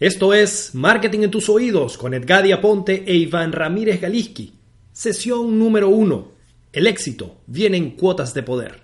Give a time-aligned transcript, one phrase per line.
[0.00, 4.52] Esto es Marketing en tus oídos con Edgadia Ponte e Iván Ramírez Galiski.
[4.90, 6.32] Sesión número 1.
[6.72, 8.80] El éxito viene en cuotas de poder.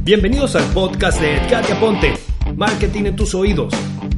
[0.00, 2.12] Bienvenidos al podcast de Edgadia Ponte,
[2.54, 3.72] Marketing en tus oídos.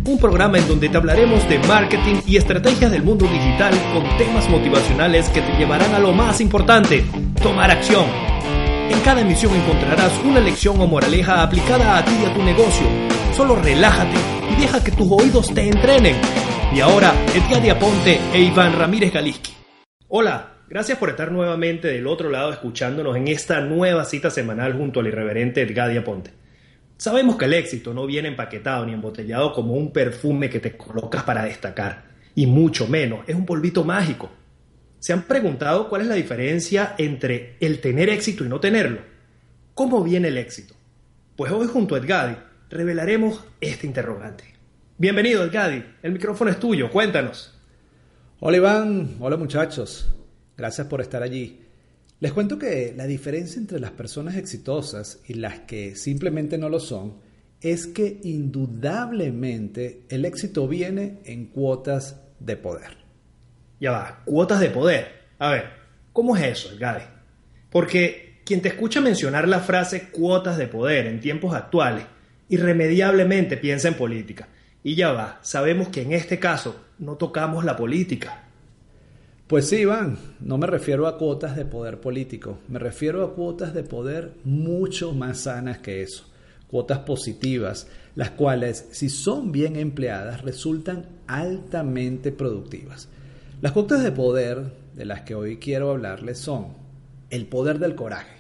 [0.04, 4.50] Un programa en donde te hablaremos de marketing y estrategias del mundo digital con temas
[4.50, 7.04] motivacionales que te llevarán a lo más importante,
[7.40, 8.06] tomar acción.
[8.90, 13.13] En cada emisión encontrarás una lección o moraleja aplicada a ti y a tu negocio.
[13.36, 14.16] Solo relájate
[14.48, 16.14] y deja que tus oídos te entrenen.
[16.72, 19.52] Y ahora, Edgadia Ponte e Iván Ramírez Galiski.
[20.06, 25.00] Hola, gracias por estar nuevamente del otro lado escuchándonos en esta nueva cita semanal junto
[25.00, 26.30] al irreverente Edgadia Ponte.
[26.96, 31.24] Sabemos que el éxito no viene empaquetado ni embotellado como un perfume que te colocas
[31.24, 32.04] para destacar,
[32.36, 34.30] y mucho menos es un polvito mágico.
[35.00, 39.00] ¿Se han preguntado cuál es la diferencia entre el tener éxito y no tenerlo?
[39.74, 40.74] ¿Cómo viene el éxito?
[41.34, 42.36] Pues hoy junto a Edgadi
[42.70, 44.44] revelaremos este interrogante.
[44.96, 47.52] Bienvenido Edgadi, el micrófono es tuyo, cuéntanos.
[48.40, 50.14] Hola Iván, hola muchachos,
[50.56, 51.60] gracias por estar allí.
[52.20, 56.80] Les cuento que la diferencia entre las personas exitosas y las que simplemente no lo
[56.80, 57.18] son
[57.60, 62.98] es que indudablemente el éxito viene en cuotas de poder.
[63.80, 65.08] Ya va, cuotas de poder.
[65.38, 65.64] A ver,
[66.12, 67.04] ¿cómo es eso, Edgadi?
[67.70, 72.04] Porque quien te escucha mencionar la frase cuotas de poder en tiempos actuales,
[72.48, 74.48] irremediablemente piensa en política.
[74.82, 78.44] Y ya va, sabemos que en este caso no tocamos la política.
[79.46, 83.74] Pues sí, Iván, no me refiero a cuotas de poder político, me refiero a cuotas
[83.74, 86.24] de poder mucho más sanas que eso,
[86.66, 93.08] cuotas positivas, las cuales, si son bien empleadas, resultan altamente productivas.
[93.60, 96.68] Las cuotas de poder de las que hoy quiero hablarles son
[97.28, 98.38] el poder del coraje,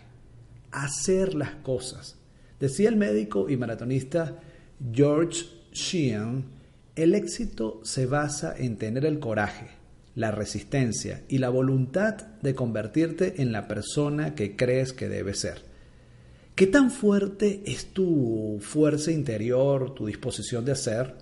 [0.70, 2.16] hacer las cosas.
[2.64, 4.40] Decía el médico y maratonista
[4.90, 6.46] George Sheehan,
[6.96, 9.66] el éxito se basa en tener el coraje,
[10.14, 15.60] la resistencia y la voluntad de convertirte en la persona que crees que debes ser.
[16.54, 21.16] ¿Qué tan fuerte es tu fuerza interior, tu disposición de hacer?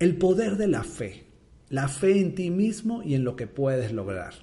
[0.00, 1.22] El poder de la fe,
[1.68, 4.34] la fe en ti mismo y en lo que puedes lograr.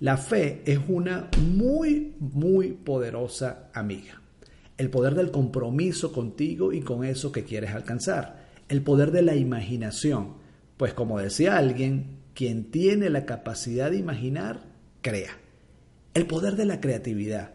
[0.00, 4.19] La fe es una muy, muy poderosa amiga.
[4.80, 8.46] El poder del compromiso contigo y con eso que quieres alcanzar.
[8.70, 10.36] El poder de la imaginación.
[10.78, 14.62] Pues como decía alguien, quien tiene la capacidad de imaginar,
[15.02, 15.32] crea.
[16.14, 17.50] El poder de la creatividad.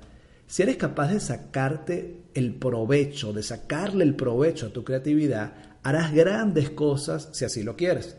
[0.46, 6.14] Si eres capaz de sacarte el provecho, de sacarle el provecho a tu creatividad, harás
[6.14, 8.18] grandes cosas si así lo quieres.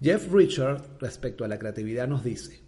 [0.00, 2.62] Jeff Richard, respecto a la creatividad, nos dice,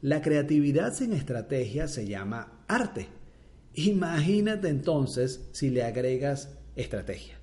[0.00, 3.08] la creatividad sin estrategia se llama arte.
[3.74, 7.38] Imagínate entonces si le agregas estrategia.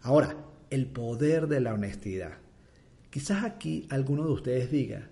[0.00, 0.36] Ahora,
[0.70, 2.38] el poder de la honestidad.
[3.10, 5.08] Quizás aquí alguno de ustedes diga,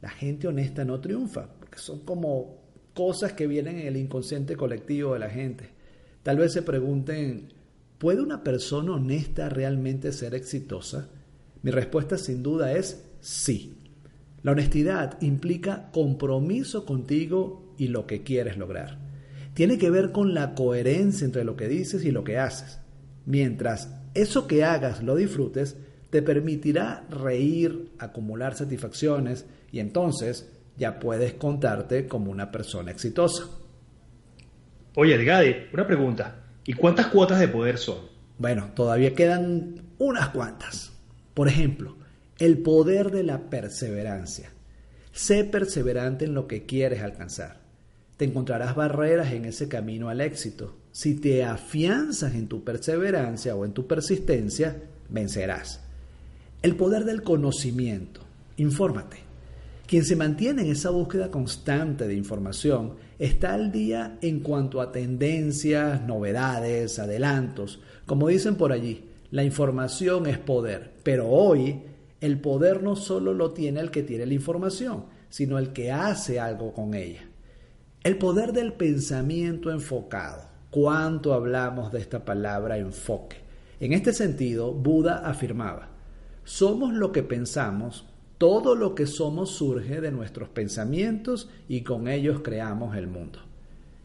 [0.00, 2.58] la gente honesta no triunfa, porque son como
[2.94, 5.70] cosas que vienen en el inconsciente colectivo de la gente.
[6.22, 7.52] Tal vez se pregunten,
[7.98, 11.08] ¿puede una persona honesta realmente ser exitosa?
[11.62, 13.74] Mi respuesta sin duda es sí.
[14.42, 19.05] La honestidad implica compromiso contigo y lo que quieres lograr.
[19.56, 22.78] Tiene que ver con la coherencia entre lo que dices y lo que haces.
[23.24, 25.78] Mientras eso que hagas lo disfrutes,
[26.10, 33.44] te permitirá reír, acumular satisfacciones y entonces ya puedes contarte como una persona exitosa.
[34.94, 36.44] Oye, Edgadi, una pregunta.
[36.66, 38.00] ¿Y cuántas cuotas de poder son?
[38.36, 40.92] Bueno, todavía quedan unas cuantas.
[41.32, 41.96] Por ejemplo,
[42.38, 44.50] el poder de la perseverancia.
[45.12, 47.64] Sé perseverante en lo que quieres alcanzar.
[48.16, 50.74] Te encontrarás barreras en ese camino al éxito.
[50.90, 55.80] Si te afianzas en tu perseverancia o en tu persistencia, vencerás.
[56.62, 58.22] El poder del conocimiento.
[58.56, 59.18] Infórmate.
[59.86, 64.90] Quien se mantiene en esa búsqueda constante de información está al día en cuanto a
[64.90, 67.80] tendencias, novedades, adelantos.
[68.06, 71.82] Como dicen por allí, la información es poder, pero hoy
[72.20, 76.40] el poder no solo lo tiene el que tiene la información, sino el que hace
[76.40, 77.28] algo con ella.
[78.06, 80.44] El poder del pensamiento enfocado.
[80.70, 83.38] ¿Cuánto hablamos de esta palabra enfoque?
[83.80, 85.88] En este sentido, Buda afirmaba,
[86.44, 88.06] Somos lo que pensamos,
[88.38, 93.40] todo lo que somos surge de nuestros pensamientos y con ellos creamos el mundo.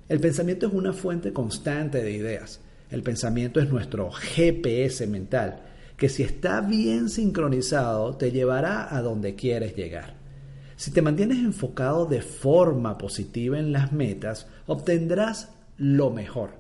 [0.10, 2.60] El pensamiento es una fuente constante de ideas.
[2.90, 5.62] El pensamiento es nuestro GPS mental,
[5.96, 10.21] que si está bien sincronizado te llevará a donde quieres llegar.
[10.82, 16.56] Si te mantienes enfocado de forma positiva en las metas, obtendrás lo mejor.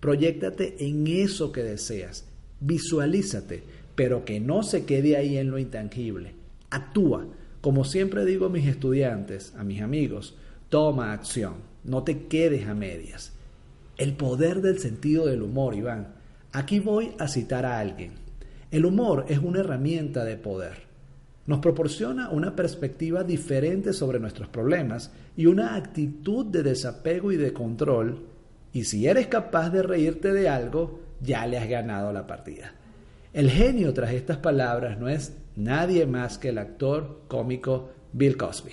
[0.00, 2.26] Proyéctate en eso que deseas.
[2.60, 3.62] Visualízate,
[3.94, 6.32] pero que no se quede ahí en lo intangible.
[6.70, 7.26] Actúa.
[7.60, 10.38] Como siempre digo a mis estudiantes, a mis amigos,
[10.70, 11.56] toma acción.
[11.84, 13.34] No te quedes a medias.
[13.98, 16.14] El poder del sentido del humor, Iván.
[16.52, 18.12] Aquí voy a citar a alguien.
[18.70, 20.87] El humor es una herramienta de poder.
[21.48, 27.54] Nos proporciona una perspectiva diferente sobre nuestros problemas y una actitud de desapego y de
[27.54, 28.26] control.
[28.74, 32.74] Y si eres capaz de reírte de algo, ya le has ganado la partida.
[33.32, 38.72] El genio tras estas palabras no es nadie más que el actor cómico Bill Cosby.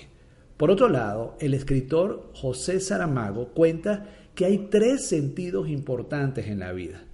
[0.57, 4.05] Por otro lado, el escritor José Saramago cuenta
[4.35, 7.05] que hay tres sentidos importantes en la vida.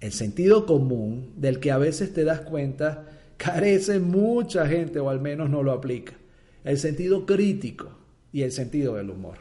[0.00, 3.04] El sentido común, del que a veces te das cuenta,
[3.36, 6.14] carece mucha gente o al menos no lo aplica.
[6.64, 7.90] El sentido crítico
[8.32, 9.38] y el sentido del humor.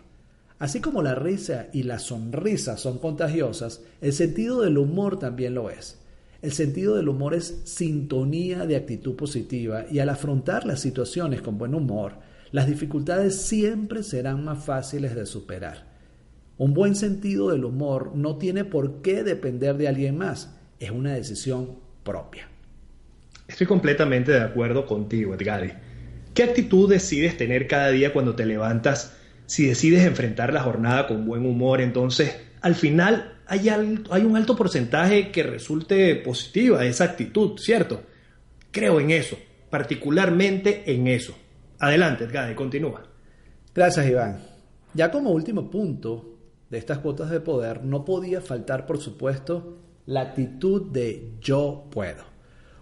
[0.60, 5.70] Así como la risa y la sonrisa son contagiosas, el sentido del humor también lo
[5.70, 6.00] es.
[6.42, 11.58] El sentido del humor es sintonía de actitud positiva y al afrontar las situaciones con
[11.58, 12.14] buen humor,
[12.52, 15.88] las dificultades siempre serán más fáciles de superar.
[16.58, 21.14] Un buen sentido del humor no tiene por qué depender de alguien más, es una
[21.14, 22.53] decisión propia.
[23.54, 25.80] Estoy completamente de acuerdo contigo, Edgar.
[26.34, 29.16] ¿Qué actitud decides tener cada día cuando te levantas?
[29.46, 34.56] Si decides enfrentar la jornada con buen humor, entonces al final hay, hay un alto
[34.56, 38.02] porcentaje que resulte positiva esa actitud, ¿cierto?
[38.72, 39.38] Creo en eso,
[39.70, 41.38] particularmente en eso.
[41.78, 43.04] Adelante, Edgar, continúa.
[43.76, 44.40] Gracias, Iván.
[44.96, 46.40] Ya como último punto
[46.72, 49.78] de estas cuotas de poder, no podía faltar, por supuesto,
[50.08, 52.33] la actitud de yo puedo.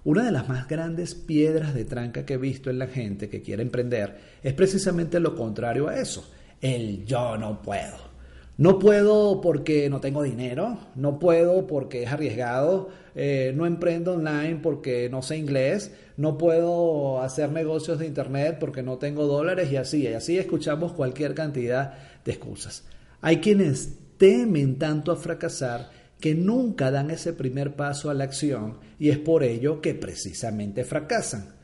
[0.03, 3.43] Una de las más grandes piedras de tranca que he visto en la gente que
[3.43, 6.27] quiere emprender es precisamente lo contrario a eso,
[6.59, 8.11] el yo no puedo.
[8.57, 14.59] No puedo porque no tengo dinero, no puedo porque es arriesgado, eh, no emprendo online
[14.61, 19.77] porque no sé inglés, no puedo hacer negocios de internet porque no tengo dólares y
[19.77, 21.93] así, y así escuchamos cualquier cantidad
[22.25, 22.85] de excusas.
[23.21, 25.89] Hay quienes temen tanto a fracasar
[26.21, 30.85] que nunca dan ese primer paso a la acción y es por ello que precisamente
[30.85, 31.55] fracasan.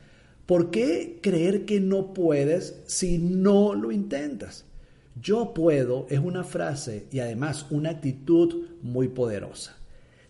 [0.44, 4.66] ¿Por qué creer que no puedes si no lo intentas?
[5.20, 9.76] Yo puedo es una frase y además una actitud muy poderosa.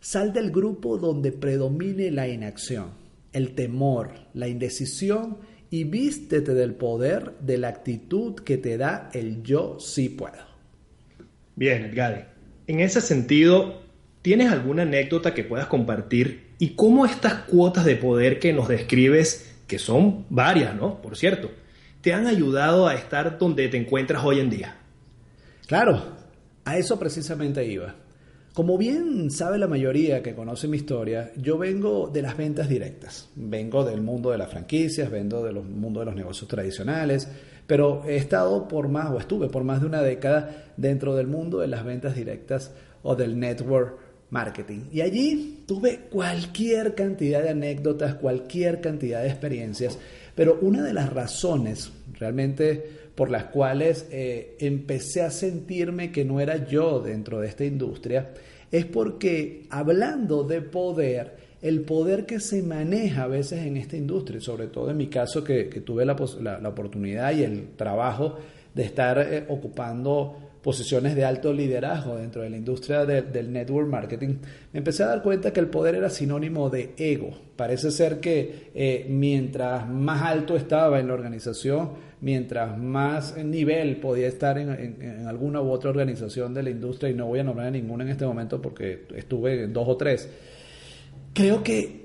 [0.00, 2.90] Sal del grupo donde predomine la inacción,
[3.32, 5.38] el temor, la indecisión
[5.70, 10.48] y vístete del poder de la actitud que te da el yo sí puedo.
[11.56, 12.34] Bien, Edgar.
[12.66, 13.87] En ese sentido,
[14.28, 19.56] ¿tienes alguna anécdota que puedas compartir y cómo estas cuotas de poder que nos describes,
[19.66, 21.00] que son varias, ¿no?
[21.00, 21.50] Por cierto,
[22.02, 24.76] te han ayudado a estar donde te encuentras hoy en día?
[25.66, 26.02] Claro,
[26.66, 27.94] a eso precisamente iba.
[28.52, 33.30] Como bien sabe la mayoría que conoce mi historia, yo vengo de las ventas directas.
[33.34, 37.30] Vengo del mundo de las franquicias, vengo del mundo de los negocios tradicionales,
[37.66, 41.60] pero he estado por más o estuve por más de una década dentro del mundo
[41.60, 44.84] de las ventas directas o del network marketing.
[44.92, 49.98] Y allí tuve cualquier cantidad de anécdotas, cualquier cantidad de experiencias,
[50.34, 56.40] pero una de las razones realmente por las cuales eh, empecé a sentirme que no
[56.40, 58.30] era yo dentro de esta industria,
[58.70, 64.40] es porque hablando de poder, el poder que se maneja a veces en esta industria,
[64.40, 66.12] sobre todo en mi caso que, tuve la,
[66.68, 68.38] oportunidad y el trabajo
[68.72, 74.36] de estar eh, ocupando posiciones de alto liderazgo dentro de la industria del network marketing,
[74.72, 77.30] me empecé a dar cuenta que el poder era sinónimo de ego.
[77.56, 84.28] Parece ser que eh, mientras más alto estaba en la organización, mientras más nivel podía
[84.28, 88.04] estar en, alguna u otra organización de la industria, y no voy a nombrar ninguna
[88.04, 90.28] en este momento porque estuve en dos o tres,
[91.32, 91.97] creo que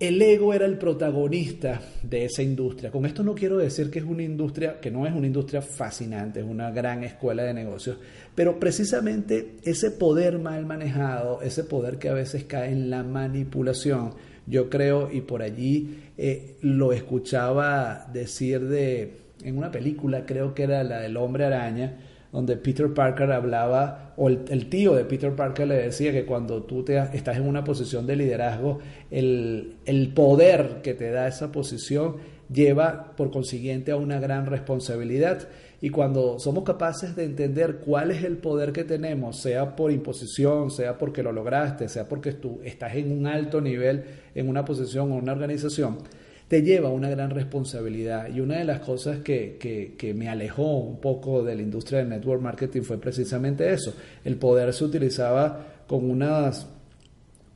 [0.00, 2.90] el ego era el protagonista de esa industria.
[2.90, 6.40] Con esto no quiero decir que es una industria, que no es una industria fascinante,
[6.40, 7.98] es una gran escuela de negocios,
[8.34, 14.14] pero precisamente ese poder mal manejado, ese poder que a veces cae en la manipulación,
[14.46, 20.64] yo creo, y por allí eh, lo escuchaba decir de, en una película, creo que
[20.64, 21.98] era la del hombre araña,
[22.34, 26.82] donde Peter Parker hablaba, o el, tío de Peter Parker le decía que cuando tú
[26.82, 28.80] te, estás en una posición de liderazgo,
[29.12, 32.16] el, el poder que te da esa posición
[32.52, 35.46] lleva por consiguiente a una gran responsabilidad.
[35.80, 40.72] Y cuando somos capaces de entender cuál es el poder que tenemos, sea por imposición,
[40.72, 44.02] sea porque lo lograste, sea porque tú estás en un alto nivel,
[44.34, 45.98] en una posición o una organización,
[46.48, 48.28] te lleva una gran responsabilidad.
[48.34, 52.10] Y una de las cosas que, que, me alejó un poco de la industria del
[52.10, 53.94] network marketing fue precisamente eso.
[54.24, 56.66] El poder se utilizaba con unas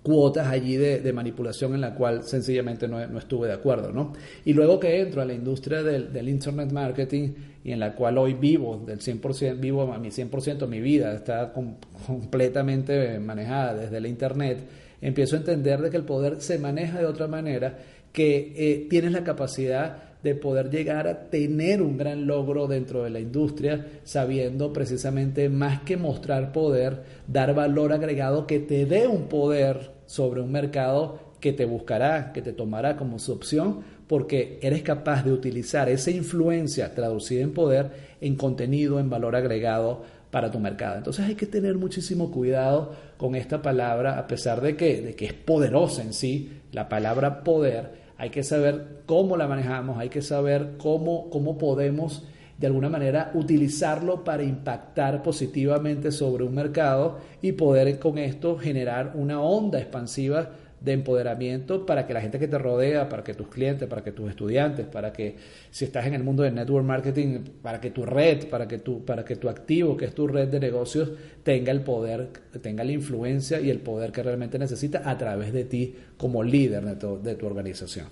[0.02, 4.14] cuotas allí de, manipulación en la cual sencillamente no, estuve de acuerdo, ¿no?
[4.44, 7.30] Y luego que entro a la industria del, Internet Marketing
[7.62, 11.52] y en la cual hoy vivo del 100%, vivo a mi 100%, mi vida está
[11.52, 14.60] completamente manejada desde el Internet,
[15.02, 17.78] empiezo a entender de que el poder se maneja de otra manera,
[18.18, 23.10] que eh, tienes la capacidad de poder llegar a tener un gran logro dentro de
[23.10, 29.28] la industria, sabiendo precisamente más que mostrar poder, dar valor agregado que te dé un
[29.28, 34.82] poder sobre un mercado que te buscará, que te tomará como su opción, porque eres
[34.82, 40.58] capaz de utilizar esa influencia traducida en poder en contenido, en valor agregado para tu
[40.58, 40.96] mercado.
[40.96, 45.26] Entonces hay que tener muchísimo cuidado con esta palabra, a pesar de que, de que
[45.26, 50.22] es poderosa en sí, la palabra poder, hay que saber cómo la manejamos, hay que
[50.22, 52.24] saber cómo, cómo podemos
[52.58, 59.12] de alguna manera utilizarlo para impactar positivamente sobre un mercado y poder con esto generar
[59.14, 63.48] una onda expansiva de empoderamiento para que la gente que te rodea, para que tus
[63.48, 65.36] clientes, para que tus estudiantes, para que
[65.70, 69.04] si estás en el mundo del network marketing, para que tu red, para que tu,
[69.04, 71.10] para que tu activo, que es tu red de negocios,
[71.42, 72.28] tenga el poder,
[72.62, 76.84] tenga la influencia y el poder que realmente necesita a través de ti como líder
[76.84, 78.06] de tu, de tu organización.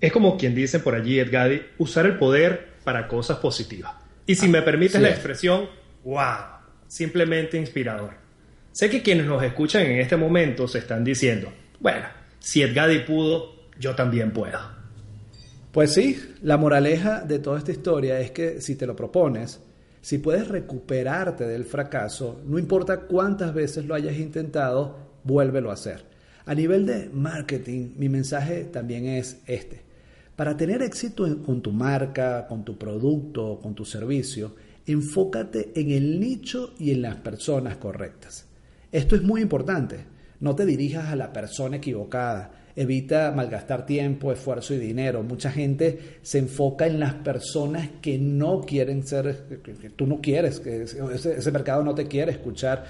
[0.00, 3.92] Es como quien dice por allí, Edgadi, usar el poder para cosas positivas.
[4.26, 5.68] Y si me permites la expresión,
[6.04, 8.25] wow, simplemente inspirador.
[8.76, 12.04] Sé que quienes nos escuchan en este momento se están diciendo, bueno,
[12.38, 14.58] si Edgadi pudo, yo también puedo.
[15.72, 19.60] Pues sí, la moraleja de toda esta historia es que si te lo propones,
[20.02, 26.04] si puedes recuperarte del fracaso, no importa cuántas veces lo hayas intentado, vuélvelo a hacer.
[26.44, 29.80] A nivel de marketing, mi mensaje también es este.
[30.36, 34.54] Para tener éxito con tu marca, con tu producto, con tu servicio,
[34.86, 38.45] enfócate en el nicho y en las personas correctas.
[38.92, 39.98] Esto es muy importante.
[40.40, 42.52] No te dirijas a la persona equivocada.
[42.76, 45.22] Evita malgastar tiempo, esfuerzo y dinero.
[45.22, 50.60] Mucha gente se enfoca en las personas que no quieren ser, que, tú no quieres,
[50.60, 52.84] que ese, mercado no te quiere escuchar.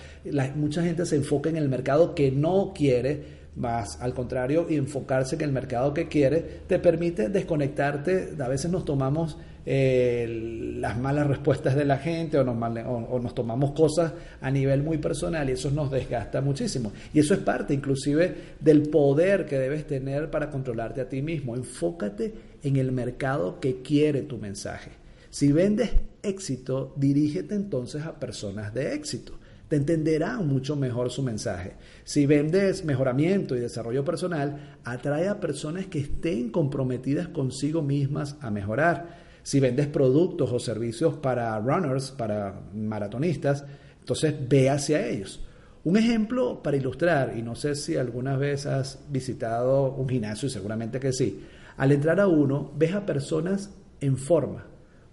[0.56, 5.42] mucha gente se enfoca en el mercado que no quiere más al contrario, enfocarse en
[5.42, 8.34] el mercado que quiere te permite desconectarte.
[8.38, 13.34] A veces nos tomamos eh, las malas respuestas de la gente o nos, o, nos,
[13.34, 16.92] tomamos cosas a nivel muy personal y eso nos desgasta muchísimo.
[17.14, 21.56] Y eso es parte inclusive del poder que debes tener para controlarte a ti mismo.
[21.56, 24.90] Enfócate en el mercado que quiere tu mensaje.
[25.30, 25.90] Si vendes
[26.22, 31.74] éxito, dirígete entonces a personas de éxito te entenderá mucho mejor su mensaje.
[32.04, 38.50] Si vendes mejoramiento y desarrollo personal, atrae a personas que estén comprometidas consigo mismas a
[38.50, 39.24] mejorar.
[39.42, 43.64] Si vendes productos o servicios para runners, para maratonistas,
[43.98, 45.42] entonces ve hacia ellos.
[45.82, 50.50] Un ejemplo para ilustrar, y no sé si alguna vez has visitado un gimnasio, y
[50.50, 51.44] seguramente que sí,
[51.76, 53.70] al entrar a uno ves a personas
[54.00, 54.66] en forma.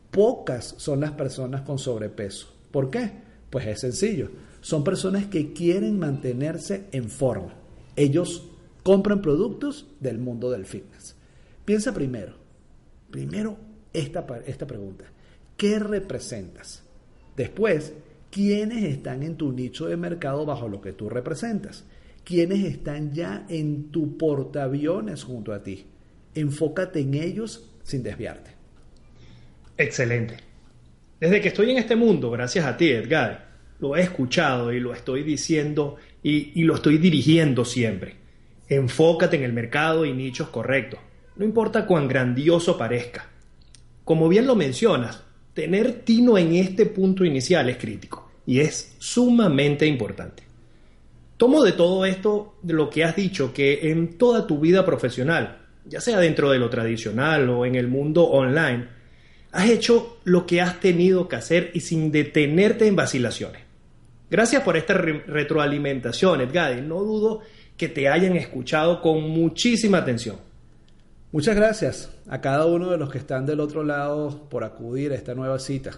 [0.10, 2.48] Pocas son las personas con sobrepeso.
[2.72, 3.23] ¿Por qué?
[3.54, 4.32] Pues es sencillo.
[4.62, 7.54] Son personas que quieren mantenerse en forma.
[7.96, 8.50] Ellos
[8.82, 11.16] compran productos del mundo del fitness.
[11.64, 12.34] Piensa primero,
[13.12, 13.56] primero
[13.94, 15.06] esta, esta pregunta.
[15.56, 16.82] ¿Qué representas?
[17.38, 17.94] Después,
[18.32, 21.86] ¿quiénes están en tu nicho de mercado bajo lo que tú representas?
[22.24, 25.86] ¿Quiénes están ya en tu portaaviones junto a ti?
[26.34, 28.50] Enfócate en ellos sin desviarte.
[29.78, 30.53] Excelente.
[31.24, 33.48] Desde que estoy en este mundo, gracias a ti, Edgar,
[33.80, 38.18] lo he escuchado y lo estoy diciendo y, lo estoy dirigiendo siempre.
[38.68, 41.00] Enfócate en el mercado y nichos correctos,
[41.38, 43.30] no importa cuán grandioso parezca.
[44.04, 49.86] Como bien lo mencionas, tener tino en este punto inicial es crítico y es sumamente
[49.86, 50.44] importante.
[51.38, 55.68] Tomo de todo esto de lo que has dicho que en toda tu vida profesional,
[55.86, 59.03] ya sea dentro de lo tradicional o en el mundo online,
[59.54, 63.62] Has hecho lo que has tenido que hacer y sin detenerte en vacilaciones.
[64.30, 66.82] Gracias por esta retroalimentación, Edgade.
[66.82, 67.42] No dudo
[67.78, 70.38] que te hayan escuchado con muchísima atención.
[71.32, 75.16] Muchas gracias a cada uno de los que están del otro lado por acudir a
[75.16, 75.92] esta nueva cita.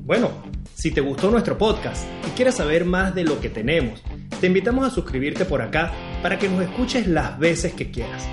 [0.00, 0.30] Bueno,
[0.74, 4.02] si te gustó nuestro podcast y quieres saber más de lo que tenemos,
[4.40, 8.26] te invitamos a suscribirte por acá para que nos escuches las veces que quieras.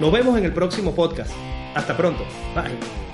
[0.00, 1.32] Nos vemos en el próximo podcast.
[1.74, 2.24] Hasta pronto.
[2.54, 3.09] Bye.